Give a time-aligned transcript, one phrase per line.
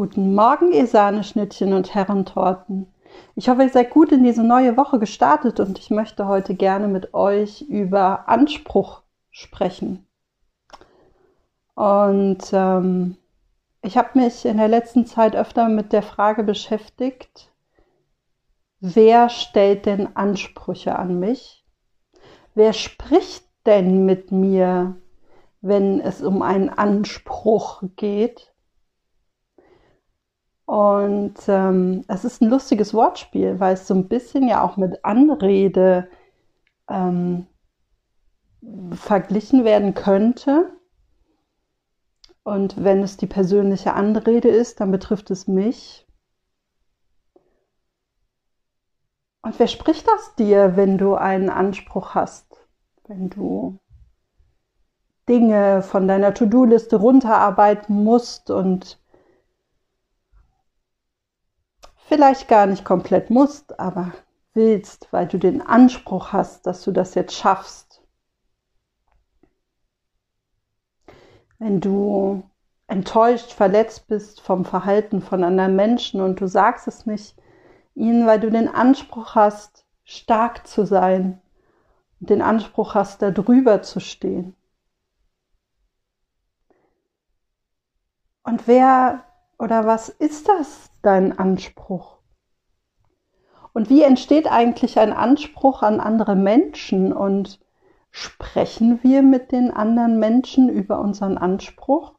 [0.00, 2.86] Guten Morgen, ihr Sahneschnittchen und Herrentorten.
[3.34, 6.88] Ich hoffe, ihr seid gut in diese neue Woche gestartet und ich möchte heute gerne
[6.88, 10.06] mit euch über Anspruch sprechen.
[11.74, 13.18] Und ähm,
[13.82, 17.52] ich habe mich in der letzten Zeit öfter mit der Frage beschäftigt,
[18.80, 21.66] wer stellt denn Ansprüche an mich?
[22.54, 24.96] Wer spricht denn mit mir,
[25.60, 28.49] wenn es um einen Anspruch geht?
[30.70, 35.04] Und ähm, es ist ein lustiges Wortspiel, weil es so ein bisschen ja auch mit
[35.04, 36.08] Anrede
[36.88, 37.48] ähm,
[38.92, 40.70] verglichen werden könnte.
[42.44, 46.06] Und wenn es die persönliche Anrede ist, dann betrifft es mich.
[49.42, 52.64] Und wer spricht das dir, wenn du einen Anspruch hast?
[53.08, 53.80] Wenn du
[55.28, 58.99] Dinge von deiner To-Do-Liste runterarbeiten musst und
[62.10, 64.10] vielleicht gar nicht komplett musst, aber
[64.52, 68.02] willst, weil du den Anspruch hast, dass du das jetzt schaffst.
[71.60, 72.42] Wenn du
[72.88, 77.36] enttäuscht, verletzt bist vom Verhalten von anderen Menschen und du sagst es nicht
[77.94, 81.40] ihnen, weil du den Anspruch hast, stark zu sein
[82.18, 84.56] und den Anspruch hast, da drüber zu stehen.
[88.42, 89.24] Und wer
[89.58, 92.18] oder was ist das, dein Anspruch?
[93.72, 97.12] Und wie entsteht eigentlich ein Anspruch an andere Menschen?
[97.12, 97.60] Und
[98.10, 102.14] sprechen wir mit den anderen Menschen über unseren Anspruch?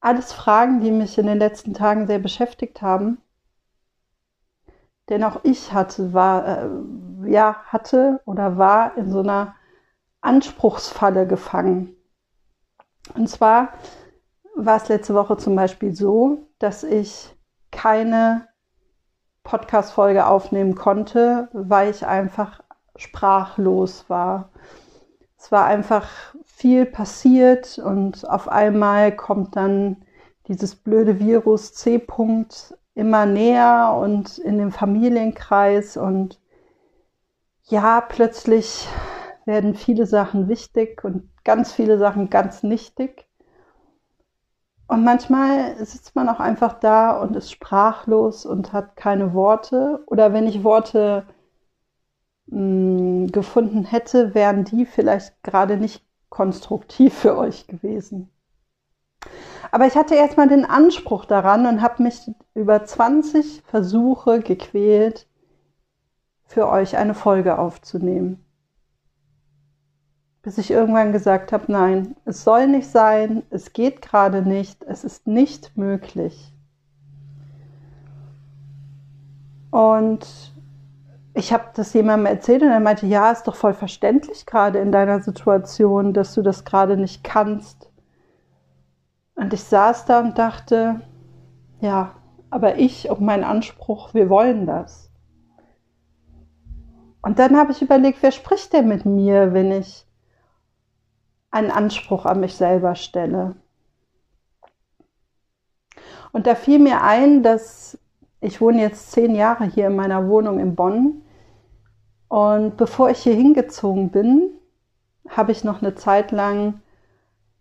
[0.00, 3.18] Alles Fragen, die mich in den letzten Tagen sehr beschäftigt haben.
[5.08, 9.54] Denn auch ich hatte, war, äh, ja, hatte oder war in so einer
[10.20, 11.96] Anspruchsfalle gefangen.
[13.14, 13.72] Und zwar
[14.58, 17.34] war es letzte Woche zum Beispiel so, dass ich
[17.70, 18.48] keine
[19.44, 22.62] Podcast-Folge aufnehmen konnte, weil ich einfach
[22.96, 24.50] sprachlos war.
[25.38, 26.08] Es war einfach
[26.44, 30.04] viel passiert und auf einmal kommt dann
[30.48, 31.98] dieses blöde Virus C.
[31.98, 36.40] -Punkt immer näher und in den Familienkreis und
[37.62, 38.88] ja, plötzlich
[39.44, 43.27] werden viele Sachen wichtig und ganz viele Sachen ganz nichtig.
[44.88, 50.02] Und manchmal sitzt man auch einfach da und ist sprachlos und hat keine Worte.
[50.06, 51.26] Oder wenn ich Worte
[52.46, 58.30] mh, hm, gefunden hätte, wären die vielleicht gerade nicht konstruktiv für euch gewesen.
[59.70, 65.26] Aber ich hatte erstmal den Anspruch daran und habe mich über 20 Versuche gequält,
[66.46, 68.47] für euch eine Folge aufzunehmen
[70.42, 75.04] bis ich irgendwann gesagt habe, nein, es soll nicht sein, es geht gerade nicht, es
[75.04, 76.54] ist nicht möglich.
[79.70, 80.26] Und
[81.34, 84.90] ich habe das jemandem erzählt und er meinte, ja, ist doch voll verständlich gerade in
[84.90, 87.90] deiner Situation, dass du das gerade nicht kannst.
[89.36, 91.00] Und ich saß da und dachte,
[91.80, 92.14] ja,
[92.50, 95.12] aber ich und mein Anspruch, wir wollen das.
[97.22, 100.07] Und dann habe ich überlegt, wer spricht denn mit mir, wenn ich
[101.50, 103.56] einen Anspruch an mich selber stelle.
[106.32, 107.98] Und da fiel mir ein, dass
[108.40, 111.22] ich wohne jetzt zehn Jahre hier in meiner Wohnung in Bonn.
[112.28, 114.50] Und bevor ich hier hingezogen bin,
[115.28, 116.80] habe ich noch eine Zeit lang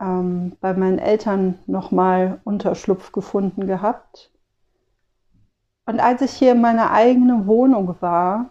[0.00, 4.30] ähm, bei meinen Eltern nochmal Unterschlupf gefunden gehabt.
[5.86, 8.50] Und als ich hier in meiner eigenen Wohnung war,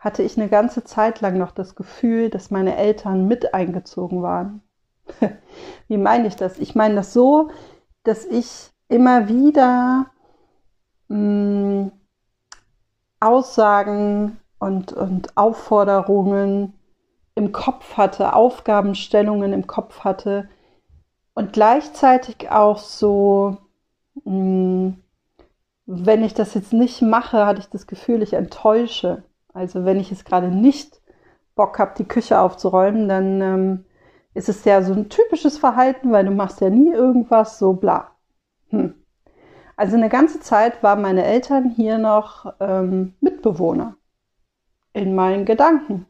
[0.00, 4.62] hatte ich eine ganze Zeit lang noch das Gefühl, dass meine Eltern mit eingezogen waren.
[5.88, 6.58] Wie meine ich das?
[6.58, 7.50] Ich meine das so,
[8.02, 10.06] dass ich immer wieder
[11.08, 11.92] mh, hm,
[13.20, 16.72] Aussagen und, und Aufforderungen
[17.34, 20.48] im Kopf hatte, Aufgabenstellungen im Kopf hatte
[21.34, 23.58] und gleichzeitig auch so,
[24.24, 25.02] mh, hm,
[25.92, 29.24] wenn ich das jetzt nicht mache, hatte ich das Gefühl, ich enttäusche.
[29.52, 31.00] Also wenn ich es gerade nicht
[31.54, 33.84] Bock habe, die Küche aufzuräumen, dann ähm,
[34.34, 38.12] ist es ja so ein typisches Verhalten, weil du machst ja nie irgendwas, so bla.
[38.68, 38.94] Hm.
[39.76, 43.96] Also eine ganze Zeit waren meine Eltern hier noch ähm, Mitbewohner
[44.92, 46.06] in meinen Gedanken.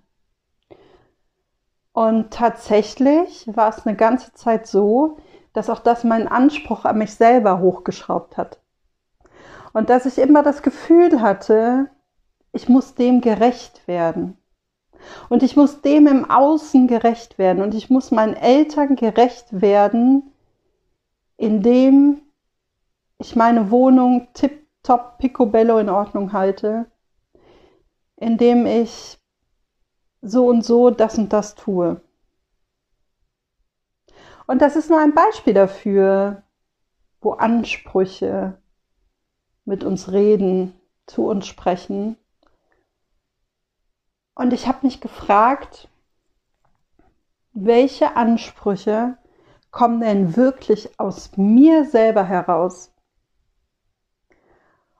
[1.92, 5.18] Und tatsächlich war es eine ganze Zeit so,
[5.52, 8.60] dass auch das meinen Anspruch an mich selber hochgeschraubt hat.
[9.72, 11.90] Und dass ich immer das Gefühl hatte,
[12.52, 14.36] ich muss dem gerecht werden.
[15.28, 17.62] Und ich muss dem im Außen gerecht werden.
[17.62, 20.32] Und ich muss meinen Eltern gerecht werden,
[21.36, 22.20] indem
[23.18, 26.86] ich meine Wohnung tip-top picobello in Ordnung halte,
[28.16, 29.18] indem ich
[30.22, 32.00] so und so das und das tue.
[34.46, 36.42] Und das ist nur ein Beispiel dafür,
[37.20, 38.58] wo Ansprüche
[39.64, 40.74] mit uns reden,
[41.06, 42.16] zu uns sprechen.
[44.40, 45.90] Und ich habe mich gefragt,
[47.52, 49.18] welche Ansprüche
[49.70, 52.90] kommen denn wirklich aus mir selber heraus?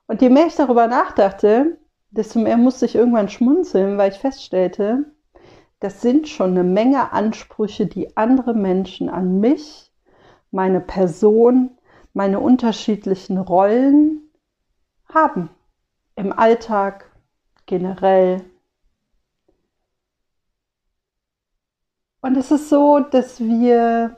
[0.05, 1.79] Und je mehr ich darüber nachdachte,
[2.11, 5.11] desto mehr musste ich irgendwann schmunzeln, weil ich feststellte,
[5.79, 9.91] das sind schon eine Menge Ansprüche, die andere Menschen an mich,
[10.51, 11.79] meine Person,
[12.13, 14.21] meine unterschiedlichen Rollen
[15.11, 15.49] haben.
[16.15, 17.09] Im Alltag,
[17.65, 18.50] generell.
[22.21, 24.17] Und es ist so, dass wir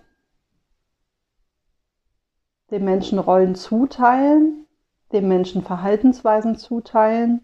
[2.70, 4.68] den Menschen Rollen zuteilen,
[5.14, 7.42] den Menschen Verhaltensweisen zuteilen,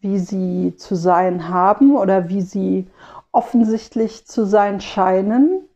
[0.00, 2.90] wie sie zu sein haben oder wie sie
[3.32, 5.68] offensichtlich zu sein scheinen.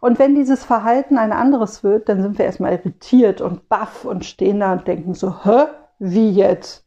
[0.00, 4.24] Und wenn dieses Verhalten ein anderes wird, dann sind wir erstmal irritiert und baff und
[4.24, 5.66] stehen da und denken so, hä,
[5.98, 6.86] wie jetzt?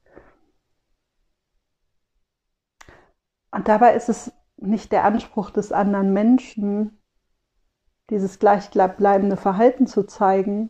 [3.51, 7.01] Und dabei ist es nicht der Anspruch des anderen Menschen,
[8.09, 10.69] dieses gleichbleibende Verhalten zu zeigen,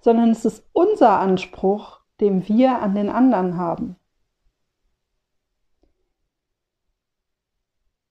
[0.00, 3.96] sondern es ist unser Anspruch, den wir an den anderen haben.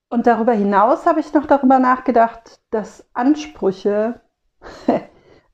[0.10, 4.22] Und darüber hinaus habe ich noch darüber nachgedacht, dass Ansprüche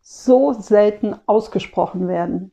[0.02, 2.52] so selten ausgesprochen werden.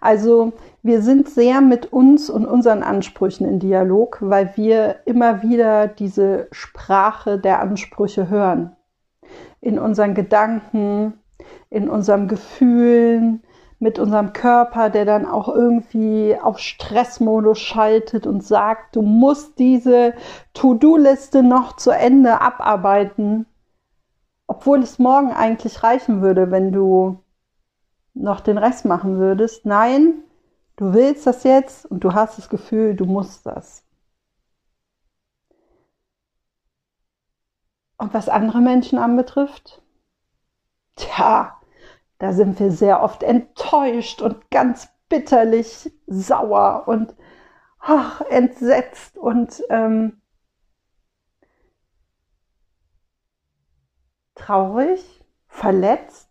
[0.00, 0.52] Also
[0.82, 6.48] wir sind sehr mit uns und unseren Ansprüchen in Dialog, weil wir immer wieder diese
[6.52, 8.76] Sprache der Ansprüche hören.
[9.60, 11.14] In unseren Gedanken,
[11.70, 13.42] in unseren Gefühlen,
[13.78, 20.14] mit unserem Körper, der dann auch irgendwie auf Stressmodus schaltet und sagt, du musst diese
[20.54, 23.46] To-Do-Liste noch zu Ende abarbeiten,
[24.46, 27.18] obwohl es morgen eigentlich reichen würde, wenn du
[28.16, 29.66] noch den Rest machen würdest.
[29.66, 30.24] Nein,
[30.76, 33.84] du willst das jetzt und du hast das Gefühl, du musst das.
[37.98, 39.82] Und was andere Menschen anbetrifft,
[40.96, 41.60] tja,
[42.18, 47.14] da sind wir sehr oft enttäuscht und ganz bitterlich sauer und
[47.78, 50.20] ach, entsetzt und ähm,
[54.34, 56.25] traurig, verletzt,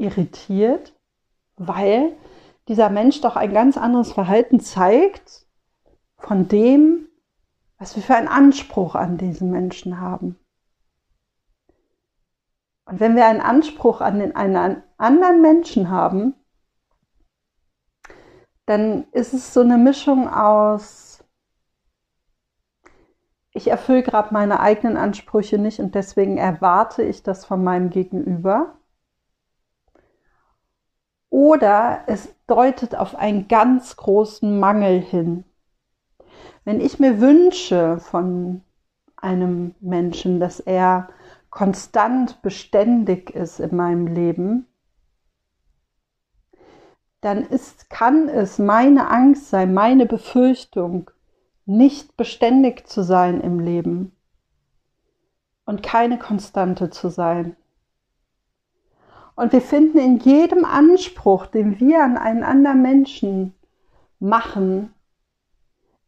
[0.00, 0.94] irritiert,
[1.56, 2.16] weil
[2.68, 5.46] dieser Mensch doch ein ganz anderes Verhalten zeigt
[6.18, 7.08] von dem,
[7.78, 10.38] was wir für einen Anspruch an diesen Menschen haben.
[12.84, 16.34] Und wenn wir einen Anspruch an den, einen anderen Menschen haben,
[18.66, 21.24] dann ist es so eine Mischung aus,
[23.52, 28.79] ich erfülle gerade meine eigenen Ansprüche nicht und deswegen erwarte ich das von meinem Gegenüber.
[31.30, 35.44] Oder es deutet auf einen ganz großen Mangel hin.
[36.64, 38.62] Wenn ich mir wünsche von
[39.16, 41.08] einem Menschen, dass er
[41.50, 44.66] konstant beständig ist in meinem Leben,
[47.20, 51.10] dann ist, kann es meine Angst sein, meine Befürchtung,
[51.66, 54.16] nicht beständig zu sein im Leben
[55.66, 57.56] und keine Konstante zu sein.
[59.34, 63.54] Und wir finden in jedem Anspruch, den wir an einen anderen Menschen
[64.18, 64.92] machen,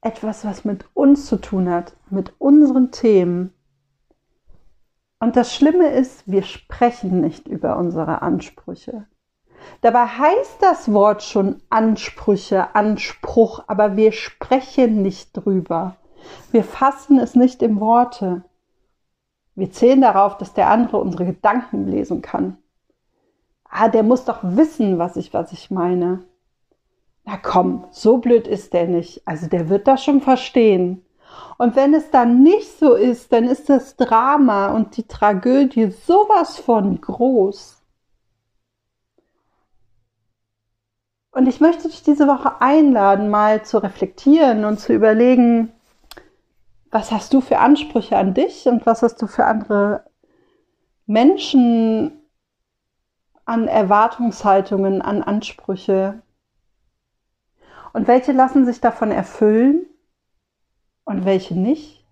[0.01, 3.55] etwas, was mit uns zu tun hat, mit unseren Themen,
[5.23, 9.07] und das Schlimme ist, wir sprechen nicht über unsere Ansprüche.
[9.81, 15.95] Dabei heißt das Wort schon Ansprüche, Anspruch, aber wir sprechen nicht drüber.
[16.51, 18.43] Wir fassen es nicht in Worte.
[19.55, 22.59] Wir zählen darauf, dass der andere unsere Gedanken lesen kann.
[23.75, 26.23] Ah, der muss doch wissen, was ich, was ich meine.
[27.25, 29.27] Na komm, so blöd ist der nicht.
[29.27, 31.07] Also der wird das schon verstehen.
[31.57, 36.59] Und wenn es dann nicht so ist, dann ist das Drama und die Tragödie sowas
[36.59, 37.83] von groß.
[41.31, 45.73] Und ich möchte dich diese Woche einladen, mal zu reflektieren und zu überlegen,
[46.91, 50.05] was hast du für Ansprüche an dich und was hast du für andere
[51.07, 52.22] Menschen
[53.45, 56.23] an Erwartungshaltungen, an Ansprüche?
[57.93, 59.87] Und welche lassen sich davon erfüllen
[61.05, 62.03] und welche nicht?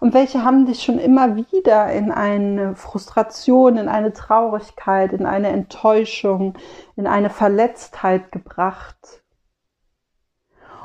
[0.00, 5.48] Und welche haben dich schon immer wieder in eine Frustration, in eine Traurigkeit, in eine
[5.48, 6.54] Enttäuschung,
[6.96, 9.22] in eine Verletztheit gebracht?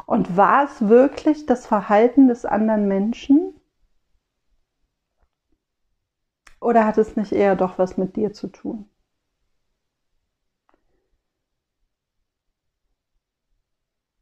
[0.05, 3.53] Und war es wirklich das Verhalten des anderen Menschen?
[6.59, 8.89] Oder hat es nicht eher doch was mit dir zu tun?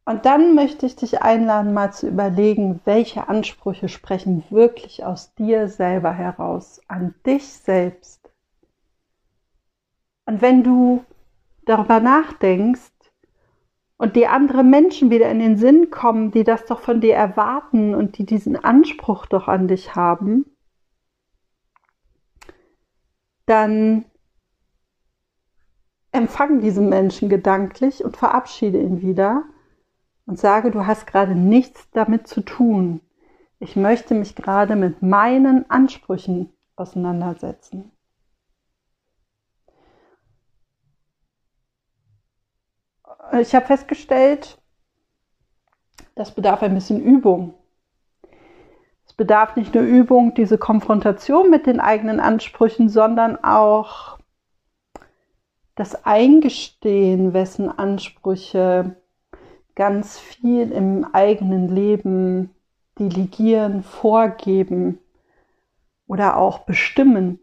[0.08, 5.68] Und dann möchte ich dich einladen, mal zu überlegen, welche Ansprüche sprechen wirklich aus dir
[5.68, 8.32] selber heraus, an dich selbst.
[10.28, 11.04] Und wenn du
[11.66, 12.94] darüber nachdenkst
[13.98, 17.96] und die andere Menschen wieder in den Sinn kommen, die das doch von dir erwarten
[17.96, 20.46] und die diesen Anspruch doch an dich haben,
[23.48, 24.06] dann
[26.12, 29.46] empfang diesen Menschen gedanklich und verabschiede ihn wieder
[30.26, 33.02] und sage, du hast gerade nichts damit zu tun.
[33.60, 37.92] Ich möchte mich gerade mit meinen Ansprüchen auseinandersetzen.
[43.40, 44.62] Ich habe festgestellt,
[46.16, 47.56] das bedarf ein bisschen Übung.
[49.06, 54.20] Es bedarf nicht nur Übung, diese Konfrontation mit den eigenen Ansprüchen, sondern auch
[55.76, 58.96] das Eingestehen, wessen Ansprüche
[59.76, 62.56] ganz viel im eigenen Leben
[62.98, 65.00] delegieren, vorgeben
[66.08, 67.40] oder auch bestimmen.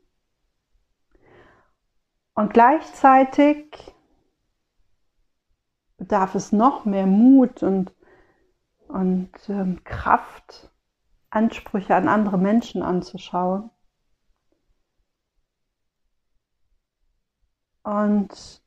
[2.35, 3.95] Und gleichzeitig
[5.99, 7.95] bedarf es noch mehr Mut und,
[8.89, 10.71] und ähm, Kraft,
[11.29, 13.71] Ansprüche an andere Menschen anzuschauen.
[17.83, 18.62] Und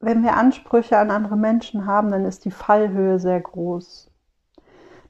[0.00, 4.10] wenn wir Ansprüche an andere Menschen haben, dann ist die Fallhöhe sehr groß.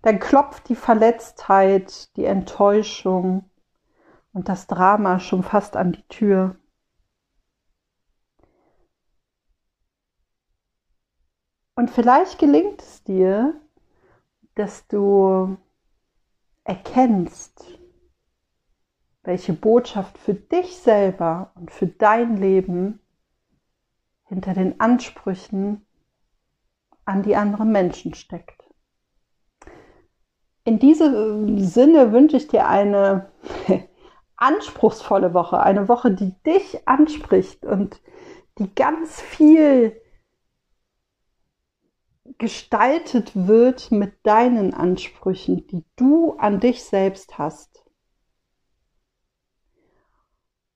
[0.02, 3.48] Dann klopft die Verletztheit, die Enttäuschung
[4.32, 6.56] und das Drama schon fast an die Tür.
[11.76, 13.54] Und vielleicht gelingt es dir,
[14.54, 15.56] dass du
[16.64, 17.78] erkennst,
[19.22, 23.00] welche Botschaft für dich selber und für dein Leben
[24.30, 25.84] hinter den Ansprüchen
[27.04, 28.62] an die anderen Menschen steckt.
[30.62, 33.32] In diesem Sinne wünsche ich dir eine
[34.36, 38.00] anspruchsvolle Woche, eine Woche, die dich anspricht und
[38.58, 40.00] die ganz viel
[42.38, 47.84] gestaltet wird mit deinen Ansprüchen, die du an dich selbst hast.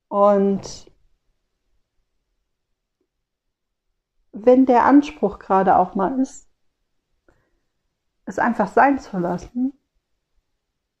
[0.09, 0.91] Und
[4.35, 6.49] wenn der Anspruch gerade auch mal ist,
[8.25, 9.73] es einfach sein zu lassen,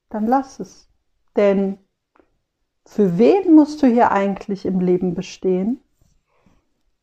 [0.09, 0.89] dann lass es.
[1.35, 1.77] Denn
[2.85, 5.81] für wen musst du hier eigentlich im Leben bestehen?